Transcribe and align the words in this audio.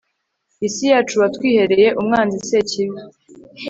isi 0.67 0.83
yacu 0.91 1.13
watwihereye, 1.21 1.87
umwanzi 1.99 2.37
sekibi 2.47 2.99